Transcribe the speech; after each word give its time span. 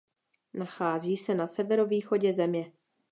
Nachází 0.53 1.17
se 1.17 1.35
na 1.35 1.47
severovýchodě 1.47 2.33
země. 2.33 2.71